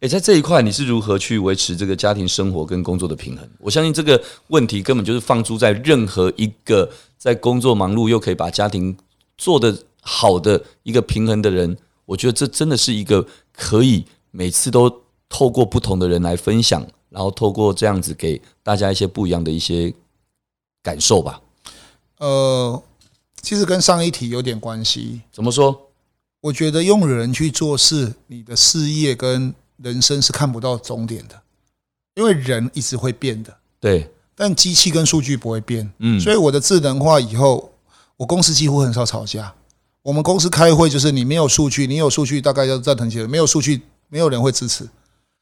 [0.00, 3.48] 诶，在这一块你是如何去维持这个家庭生活跟工作的平衡？
[3.60, 8.96] 我相信这个问题根本就是放诸在任何一个在工作忙碌又可以把家庭
[9.38, 9.72] 做的。
[10.08, 19.92] 好的一个平衡的人，我觉得这真的是一个可以每次都透过不同的人来分享，然后透过这样子给大家一些不一样的一些
[20.80, 21.40] 感受吧。
[22.18, 22.80] 呃，
[23.42, 25.22] 其实跟上一题有点关系。
[25.32, 25.90] 怎么说？
[26.42, 31.42] 我觉得用人去做事，你的事业跟人生是看不到终点的，
[32.14, 33.56] 因为人一直会变的。
[33.80, 35.92] 对，但机器跟数据不会变。
[35.98, 37.72] 嗯，所以我的智能化以后，
[38.16, 39.52] 我公司几乎很少吵架。
[40.06, 44.88] 我们公司开会就是你没有数据，你有数据大概要赞成起来，没有数据没有人会支持。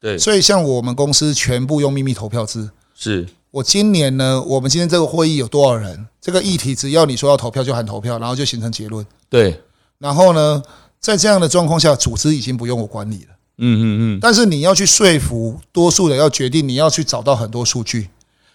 [0.01, 2.67] 对，所以像我们公司全部用秘密投票制。
[2.95, 6.07] 是我今年呢，我们今天这个会议有多少人？
[6.19, 9.05] 这个议题只要你说要投票就喊投票，然后就形成结论。
[9.29, 9.61] 对，
[9.99, 10.63] 然后呢，
[10.99, 13.29] 在这样的状况下，组织已经不用我管理了。
[13.59, 13.85] 嗯嗯
[14.17, 14.19] 嗯。
[14.19, 18.09] 但是你要去说服多数人要决定，你要去找到很多数据，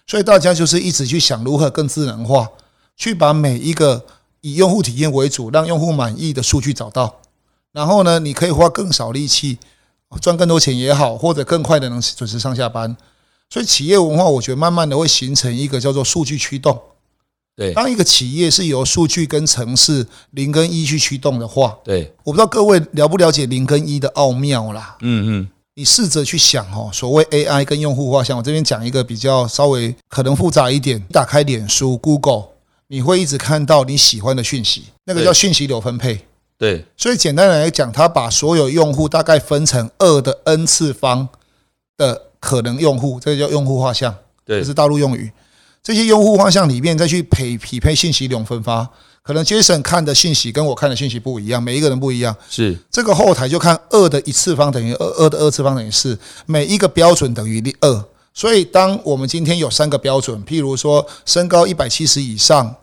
[0.05, 2.49] 所以大家就是一直去想如何更智能化，
[2.97, 4.05] 去把每一个。
[4.41, 7.21] 以用户体验为主，让用户满意的数据找到，
[7.71, 9.57] 然后呢，你可以花更少力气
[10.19, 12.97] 赚更多钱也好，或者更快的能准时上下班。
[13.49, 16.79] 所以企业文化，我觉得慢慢的会形成一个叫做数据驱动。
[17.55, 24.95] 对，当一个企业是由数据跟城市零跟一去驱动的话，对，我不知道各位了不了解零跟一的奥妙啦。
[25.01, 32.50] 嗯嗯，你试着去想哦，所谓 AI 跟用户画像，我这边讲一个比较稍微可能复杂一点，打开脸书、Google。
[32.91, 36.25] 你会一直看到你喜欢的讯息，那个叫讯息流分配。
[36.57, 41.29] 对，所以简单来讲，它把所有用户大概分成二的 n 次方
[41.95, 44.13] 的可能用户，这个叫用户画像。
[44.43, 45.31] 对，这是大陆用语。
[45.81, 48.85] 这些用户画像里面再去匹匹配信息流分发，
[49.23, 52.35] 可能 Jason 看的信息跟我看的信息不一样，每一个人不一样。
[52.49, 58.05] 是这个后台就看二的一次方等于二，二的二次方等于四，每一个标准等于二。
[58.33, 62.75] 所以当我们今天有三个标准，譬如说身高一百七十以上。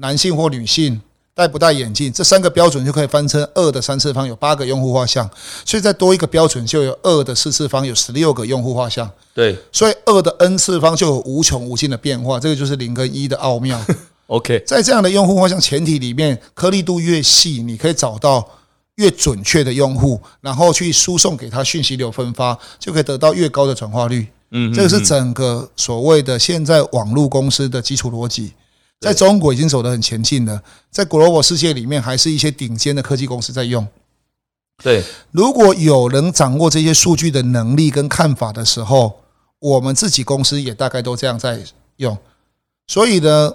[0.00, 1.00] 男性或女性
[1.34, 5.28] 戴不戴眼镜，这三个标准就可以翻成二的三次方，有八个用户画像，
[5.64, 9.10] 所以再多一个标准就有二的四次方，有十六个用户画像。
[9.34, 13.84] 对，所以二的 n 次方就有无穷无尽的变化，这个就是零跟一的奥妙。
[14.28, 18.48] OK，在这样的用户画像前提里面，颗粒度越细，你可以找到
[18.94, 24.28] 越准确的用户，然后去输送给他讯息流分发，就可以得到越高的转化率。
[24.50, 28.52] 嗯，这个是整个所谓的现在网络公司的基础逻辑，
[28.98, 33.86] 在中国已经走得很前进了，在 global 世界里面，还是一些顶尖的科技公司在用。
[34.82, 39.20] 对，如果有人掌握这些数据的能力跟看法的时候，
[39.58, 41.62] 我们自己公司也大概都这样在
[41.96, 42.16] 用，
[42.86, 43.52] 所以呢，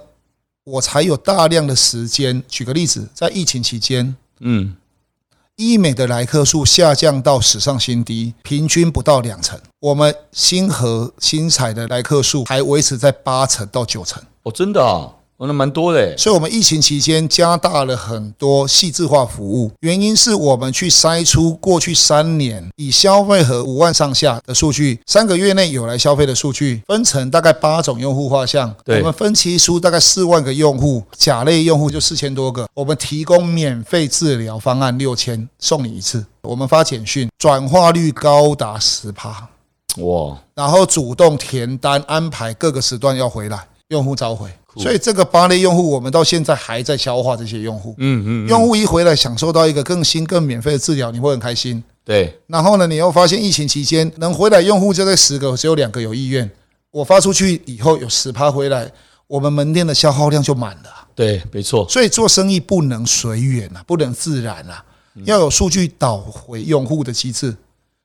[0.66, 2.44] 我才有大量的时间。
[2.48, 4.76] 举个例子，在疫情期间，嗯。
[5.64, 9.58] 医美的来客数下降到史上新低，平均不到两成。
[9.80, 14.22] 我们星河星彩的来客数还维持在八成到九成。
[14.44, 15.10] 哦，真的啊。
[15.38, 39.50] 那蛮多的，所以我们疫情期间加大了很多细致化服务，原因是我们去筛出过去三年以消费和五万上下的数据，三个月内有来消费的数据，分成大概八种用户画像，我们分期出大概四万个用户，甲类用户就四千多个，我们提供免费治疗方案六千，送你一次，我们发简讯，转化率高达十趴，
[39.98, 44.50] 哇，然后主动填单安排各个时段要回来，用户召回。
[44.76, 47.94] 所以这个八类用户，我们到现在还在消化这些用户。
[48.00, 51.84] 嗯嗯，用户一回来享受到一个更新、更免费的治疗，你会很开心。
[52.04, 52.40] 对。
[52.48, 56.50] 然后呢，你又发现疫情期间能回来用户就在十个，只有两个有意愿。
[56.90, 58.92] 我发出去以后有十趴回来，
[59.28, 61.08] 我们门店的消耗量就满了。
[61.14, 61.88] 对，没错。
[61.88, 64.84] 所以做生意不能随缘啊，不能自然啊，
[65.26, 67.56] 要有数据导回用户的机制。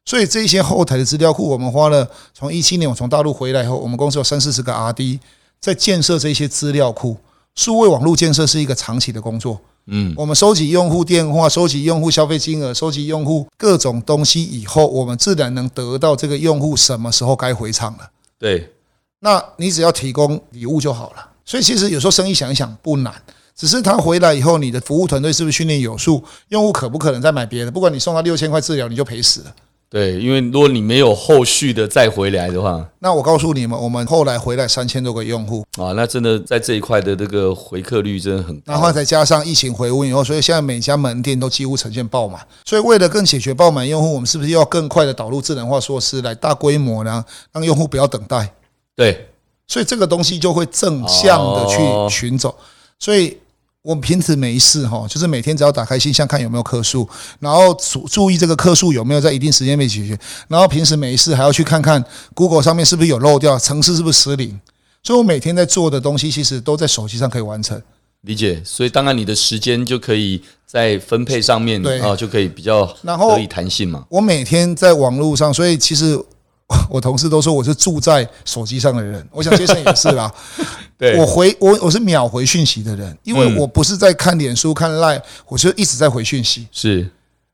[0.05, 5.19] 所以这些后台的资料库，我们花了从一七年我从大陆回来以后，我们公司有三四十个 RD。
[5.61, 7.17] 在建设这些资料库，
[7.55, 9.61] 数位网络建设是一个长期的工作。
[9.91, 18.11] 嗯，我们收集用户电话，收集用户消费金额，收集用户各种东西以后，我们自然能得到这个用户什么时候该回厂了。
[18.39, 18.75] 对，
[19.21, 21.31] 那你只要提供礼物就好了。
[21.45, 23.15] 所以其实有时候生意想一想不难，
[23.57, 26.23] 只是他回来以后，你的服务团队是不是训练有素？
[26.49, 27.71] 用户可不可能再买别的？
[27.71, 29.55] 不管你送他六千块治疗，你就赔死了。
[29.91, 38.75] 对，因为如果你没有后续的再回来的话，那我告诉你们，我们后来回来三千多个用户啊，那真的在这一块的这个回客率真的很高。
[38.75, 42.47] 然后再加上疫情回温以后，所以现在每家门店都几乎呈现爆满。
[42.67, 47.25] 所以为了更解决爆满用户，我们是不是要更快的导入智能化措施来大规模呢？
[47.53, 48.53] 让用户不要等待。
[48.95, 49.29] 对，
[49.67, 51.79] 所以这个东西就会正向的去
[52.15, 52.55] 寻走。
[52.99, 53.39] 所以。
[53.83, 64.61] 我们平时没事哈，就是每天只要打开信箱看有没有客诉，然后注注意这个客诉有没有在一定时间内解决，然后平时没事还要去看看 Google 上面是不是有漏掉，程式是不是失灵。
[65.03, 67.81] 所以我每天在做的东西其实都在手机上可以完成。
[68.23, 74.05] 理解，所以当然你的时间就可以在分配上面啊，就可以比较可以弹性嘛。
[74.11, 76.21] 我每天在网络上，所以其实。
[76.91, 80.31] 我同事都说我是住在手机上的人， 我想先生也是啦。
[80.99, 86.67] 对，我回我我是秒回讯息的人，因为我不是在看脸书看 Line，我就一直在回讯息。
[86.71, 87.09] 是，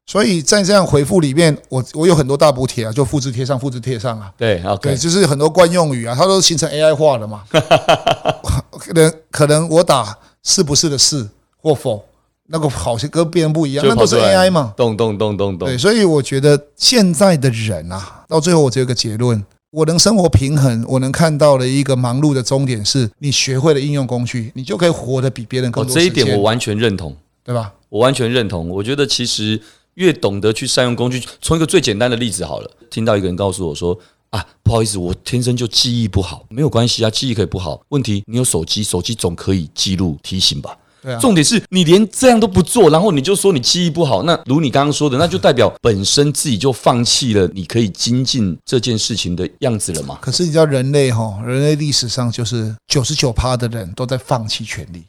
[0.07, 4.33] 所以在这样回复里面，我我有很多大补贴啊，就复制贴上，复制贴上啊。
[4.37, 7.45] 对，OK，就是很多惯用语啊，它都形成 AI 化了嘛。
[8.71, 11.29] 可能可能我打是不是的是
[11.63, 12.05] 或否。
[12.49, 15.69] 那个好像跟别人不一样，那都是 AI 嘛，咚咚咚咚咚。
[15.69, 25.95] 对，所以我觉得现在的人啊，到最后我只有一个结论：我能生活平衡，我能看到的一个忙碌的终点是，你学会了应用工具，你就可以活得比别人更多。
[25.95, 27.73] 这一点我完全认同，对吧？
[27.89, 28.69] 我完全认同。
[28.69, 29.61] 我觉得其实
[29.95, 33.99] 越懂得去善用工具，从一个最简单的例子好了，听到一个人告诉我说
[34.31, 40.77] ：“啊，不好意思，我天生就记忆不好。”没有关系啊，记忆可以不好，问题你有手机，手机总可以记录提醒吧。
[41.21, 50.19] 重点是你连这样都不做，然后你就说你记忆不好，那如你刚刚说的，那就代表本身自己就放弃了你可以精进这件事情的样子了嘛？
[50.21, 55.05] 可是你知道人类哈，人类历史上就是九十九趴的人都在放弃权利。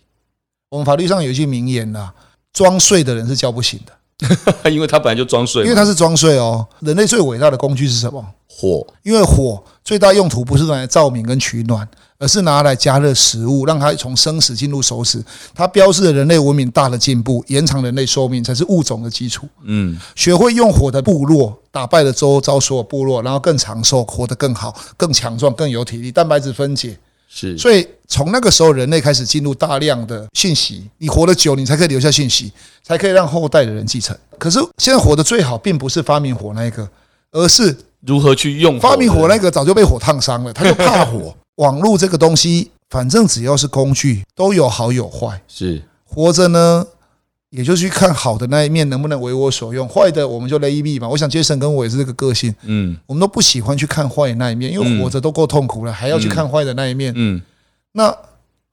[0.70, 2.10] 我们法律上有一句名言呐，
[2.52, 6.68] 装睡的人是叫不醒的， 因为他本来就装睡，因为他是装睡哦。
[6.82, 8.26] 人类最伟大的工具是什么？
[8.48, 11.88] 火，因为火最大用途不是用来照明跟取暖。
[12.18, 15.24] 而是拿来加热食物，让它从生食进入熟食。
[15.54, 19.48] 它标志着人类文明大的进步，延长人类寿命才是物种的基础。
[19.64, 26.12] 嗯，学会用火的部落打败了周遭所有部落，然后更长寿，活得更好，更强壮，更有体力。
[26.12, 26.98] 蛋白质分解
[27.28, 30.90] 是，所以从那个时候，人类开始进入大量的信息。
[31.00, 32.50] 你活得久，你才可以留下信息，
[32.82, 34.18] 才可以让后代的人继承。
[34.40, 36.88] 可是现在活得最好，并不是发明火那一个，
[37.34, 37.76] 而是
[38.06, 38.80] 如何去用。
[38.80, 41.36] 发明火那个早就被火烫伤了，他就怕火。
[41.56, 45.42] 网络这个东西，反正只要是工具，都有好有坏。
[45.48, 46.86] 是活着呢，
[47.50, 51.08] 也就去看好的那一面能不能为我所用，坏的我们就雷避嘛。
[51.08, 57.14] 我想杰森跟我也是这个个性，嗯，我们都不喜欢去看坏的那一面，因为活着都够痛苦了，还要去看坏的那一面。
[57.16, 57.42] 嗯，
[57.94, 58.10] 那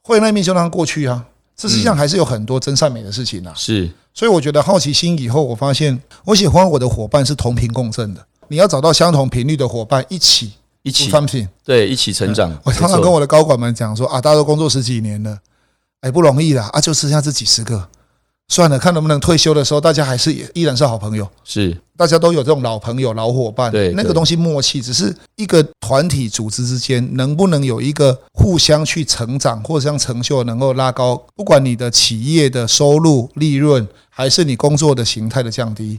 [0.06, 1.24] 坏那一面就让它过去啊。
[1.54, 3.52] 这实际上还是有很多真善美的事情啊。
[3.54, 8.26] 是，所以我觉得好奇心以后，我发现我喜欢我的伙伴是同频共振的。
[8.48, 10.52] 你要找到相同频率的伙伴，一起
[10.82, 12.52] 一起产品，对，一起成长。
[12.64, 15.38] 我常常跟我的高管们讲说啊，大家都工作十几年了，
[16.00, 17.88] 哎，不容易啦啊，就剩下这几十个。
[18.48, 21.26] 算了，看能不能退休的时候，大家还是也依然是好朋友。
[21.42, 23.72] 是，大家都有这种老朋友、老伙伴。
[23.72, 35.98] 对，那个东西默契，只是一个团体组织之间能不能有一个互相去成长，或者像成就能够拉高，不管你的企业的收入、利润，还是你工作的形态的降低。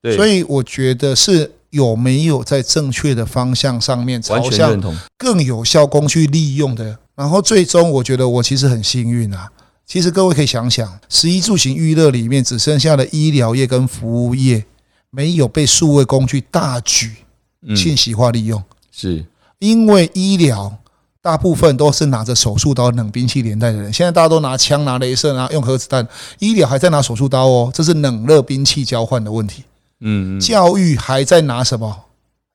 [0.00, 4.80] 对，所以我觉得是有没有在正确的方向上面，朝向
[5.18, 6.98] 更有效工具利用的。
[7.14, 9.50] 然后最终，我觉得我其实很幸运啊。
[9.86, 14.64] 其实各位可以想想，十一住行娱乐里面只剩下了医疗业跟服务业
[15.10, 17.16] 没有被数位工具大举
[17.74, 19.26] 信息化利用，嗯、是
[19.58, 20.78] 因为医疗
[21.22, 26.06] 大部分都是拿着手术刀、冷兵器连带的人，现在大家都拿枪、拿镭射、拿用核子弹，
[26.38, 29.64] 医疗还在拿手术刀哦，这是冷热兵器交换的问题。
[30.02, 32.04] 嗯，教育还在拿什么？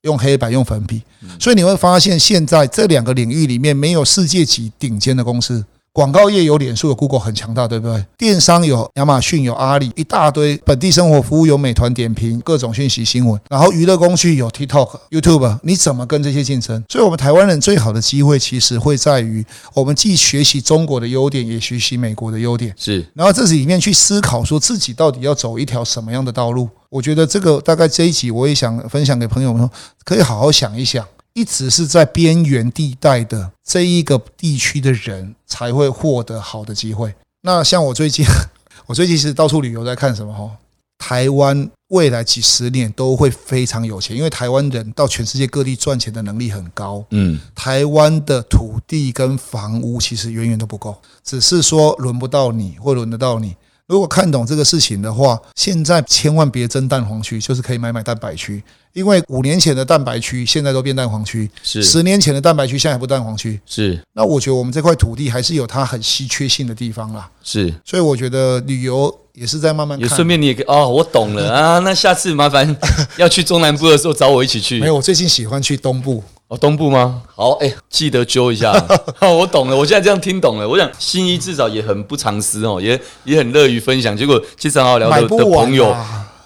[0.02, 1.02] 用黑板、用粉笔，
[1.39, 5.66] 所以你会发现，现在这两个领域里面没有世界级顶尖的公司。
[5.98, 8.06] 广告业有脸书有 Google 很强大，对不对？
[8.20, 13.41] 电商有亚马逊有阿里，一大堆本地生活服务有美团点评，各种讯息新闻。
[13.50, 16.84] 然后娱乐工具有 TikTok、YouTube，你怎么跟这些竞争？
[16.88, 19.43] 所以，我们台湾人最好的机会其实会在于，
[19.74, 22.72] 我们既学习中国的优点，也学习美国的优点。
[22.78, 26.70] 是，然后这里面去思考，说自己到底要走一条什么样的道路？
[26.89, 29.72] 我觉得这个大概这一集我也想分享给朋友们说，
[30.06, 31.04] 可以好好想一想。
[31.38, 37.13] 一直是在边缘地带的这一个地区的人才会获得好的机会。
[37.41, 38.25] 那像我最近，
[38.88, 40.49] 我最近是到处旅游，在看什么哈？
[40.97, 47.05] 台湾未来几十年都会非常有钱，因为台湾人到全世界各地赚钱的能力很高。
[47.11, 53.55] 嗯，台湾的土地跟房屋其实远远都不够，只是说轮不到你，或轮得到你。
[53.88, 58.61] 如果看懂这个事情的话，现在千万别争蛋黄区，就是可以买买蛋白区。
[58.91, 63.97] 因为五年前的蛋白区现在都变蛋黄区，是十年前的蛋白区现在还不蛋黄区，是。
[64.13, 67.73] 那我觉得我们这块土地还是有它很稀缺性的地方啦，是。
[67.85, 70.09] 所以我觉得旅游也是在慢慢看。
[70.09, 71.79] 也顺便你也哦，我懂了啊。
[71.79, 72.75] 那下次麻烦
[73.17, 74.79] 要去中南部的时候找我一起去。
[74.81, 76.23] 没有，我最近喜欢去东部。
[76.50, 77.24] 哦，东部吗？
[77.36, 78.72] 好，哎、欸，记得揪一下。
[79.20, 80.68] 我懂了，我现在这样听懂了。
[80.68, 84.16] 我想新一至少也很不藏私哦，也也很乐于分享。
[84.16, 85.93] 结果其实很好聊的的朋友。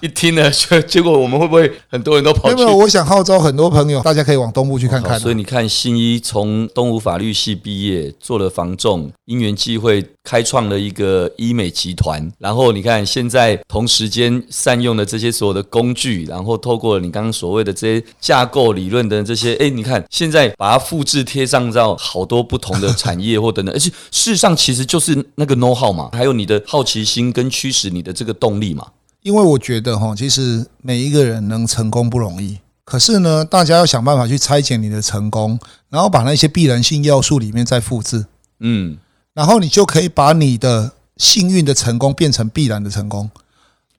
[0.01, 2.55] 一听呢，结结果我们会不会很多人都跑去？
[2.55, 5.19] 没有，我想号召很多朋友，大家可以往东部去看看。
[5.19, 12.31] 所以你看，新一从东吴法律系毕业，做了房仲，因缘际会开创了一个医美集团。
[12.39, 28.87] 然后你看，现在同时间善用了这些所有的工具，然后透过你刚刚所谓的这些架构理论的这些，哎，你看现在把它复制贴上到好多不同的产业或等等， 而且事实上其实就是那个 know how 嘛，还有你的好奇心跟驱使你的这个动力嘛。
[29.21, 35.59] 因为我觉得哈，其实每一个人能成功不容易，可是呢，大家要想办法去拆解你的成功，
[35.89, 38.25] 然后把那些必然性要素里面再复制，
[38.59, 38.97] 嗯，
[39.33, 43.29] 然后你就可以把你的幸运的成功变成必然的成功。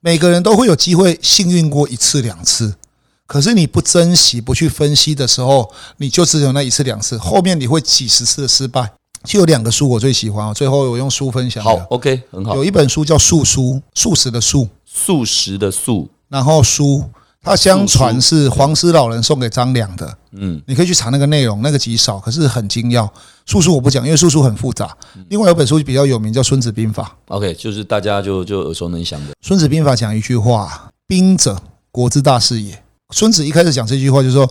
[0.01, 2.75] 每个人都会有机会幸运过一次两次，
[3.25, 8.91] 可是你不珍惜、不去分析的时候，你就只有那一次两次，后面你会几十次的失败。
[9.23, 11.63] 就有两个书我最喜欢啊，最后我用书分享。
[11.63, 12.55] 好，OK，很好。
[12.55, 13.61] 有一本书叫《素书》，
[13.93, 14.67] 素食的素。
[14.85, 17.03] 素食的素，然后书，
[17.41, 20.17] 它相传是黄丝老人送给张良的。
[20.33, 23.11] 嗯，你可以去查那个内容，那个极少，可是很精要。
[23.45, 24.95] 素书我不讲，因为素书很复杂。
[25.29, 27.15] 另外有本书比较有名，叫《孙子兵法》。
[27.33, 31.59] OK，就是大家就就耳熟能详的《孙子兵法》讲一句话：“兵者，
[31.91, 34.49] 国之大事也。”孙子一开始讲这句话，就是说，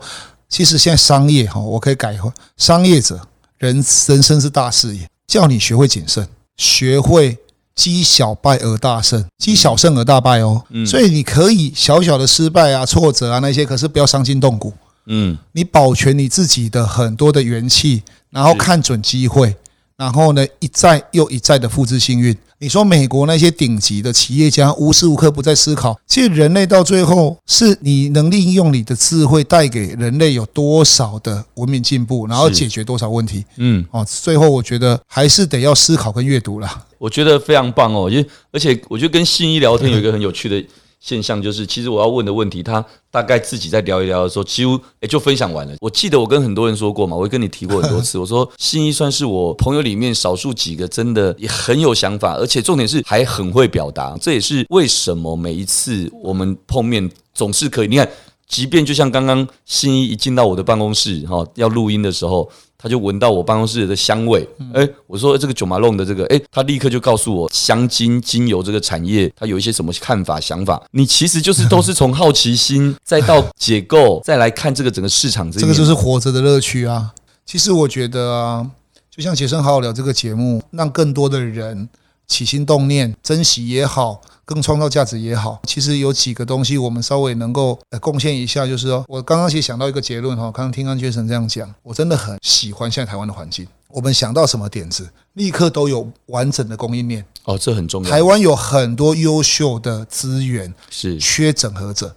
[0.48, 2.24] 其实现在商业哈，我可以改一下：
[2.56, 3.20] 商业者，
[3.62, 3.76] 人
[4.08, 7.38] 人生是大事业，叫你学会谨慎，学会。
[7.74, 10.62] 积小败而大胜，积小胜而大败哦。
[10.68, 14.74] 嗯，所以你可以小小的失败啊、挫折啊那些，可是不要伤筋动骨。
[15.06, 19.56] 嗯，你保全你自己的很多的元气，然后看准机会。
[19.96, 22.36] 然后呢，一再又一再的复制幸运。
[22.62, 33.44] 你说美国那些顶级的企业家无时无刻不在思考，其实人类到最后是你能利用你的智慧带给人类有多少的文明进步，然后解决多少问题。
[33.56, 36.86] 嗯，哦，最后我觉得还是得要思考跟阅读啦。
[36.98, 40.64] 我觉得非常棒哦，因为而且我觉得跟信一聊天有一个很有趣的。
[41.02, 45.74] 现象就是，其实我要问的问题，他大概自己在聊一聊的时候，几乎诶就分享完了。
[45.80, 54.16] 我记得我跟很多人说过嘛，我也跟你提过很多次， 我说新一算是我朋友里面少数几个真的也很有想法，而且重点是还很会表达。
[54.20, 57.88] 这也是为什么每一次我们碰面总是可以。
[57.88, 58.08] 你看，
[58.46, 62.48] 即便就像刚刚新一一进到我的办公室哈，要录音的时候。
[62.82, 70.82] 他就闻到我办公室的香味，哎，我说这个九马弄的这个，哎，他立刻就告诉我香精精油这个产业，他有一些什么看法想法。
[70.90, 77.12] 你其实就是都是从好奇心 再到解构，再来看这个整个市场这，这个就是活着的乐趣啊。
[77.46, 78.66] 其实我觉得啊，
[79.08, 81.88] 就像杰森好好聊这个节目，让更多的人
[82.26, 84.22] 起心动念，珍惜也好。
[84.44, 93.66] 更创造价值也好，其实有几个东西我们稍微能够呃贡献一下，就是说我刚刚其实想到一个结论哈，刚刚听安杰森这样讲，我真的很喜欢现在台湾的环境。
[93.88, 98.10] 我们想到什么点子，立刻都有完整的供应链哦，这很重要。
[98.10, 102.16] 台湾有很多优秀的资源，是缺整合者。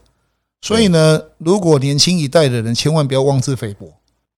[0.61, 3.93] 所以呢，如果年轻一代的人千万不要妄自菲薄，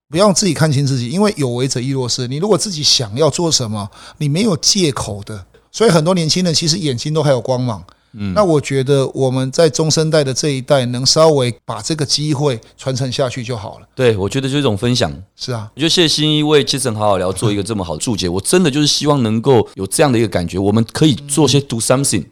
[0.09, 2.27] 不要自己看清自己，因为有为者亦若是。
[2.27, 5.45] 你如果自己想要做什么，你没有借口的。
[5.77, 13.87] 所以很多年轻人其实眼睛都还有光芒，嗯，那我觉得我们在中生代的这一代能稍微把这个机会传承下去就好了。
[13.93, 15.13] 对，我觉得就是一种分享。
[15.35, 18.27] 是啊，我觉得谢新一为杰森好好聊做一个这么好的注解。
[18.27, 22.25] 我真的就是希望能够有这样的一个感觉，我们可以做些 do something。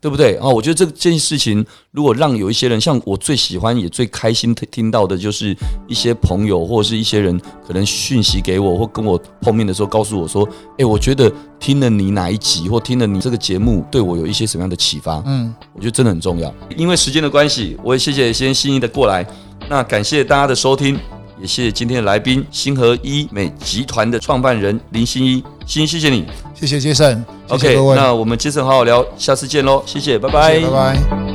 [0.00, 0.48] 对不对啊？
[0.48, 5.56] 我觉得这件事情，如果让有一些人，像我最喜欢也最开心听到的，就是
[5.86, 10.48] 一些朋友或者是一些人，可能讯息给我，或跟我碰面的时候，告诉我说
[10.78, 16.52] ：“哎，我觉得听了你哪一集，或听了你这个节目，对我有一些什么样的启发。”嗯，我觉得真的很重要。
[16.76, 19.26] 因为时间的关系，我也谢谢先新一的过来，
[19.68, 20.98] 那感谢大家的收听。
[21.40, 31.33] 也谢谢今天的来宾，星河医美集团的创办人林新一，新一谢谢你，谢谢杰森，OK，那我们杰森好好聊，下次见喽，谢谢，拜拜，谢谢，拜拜。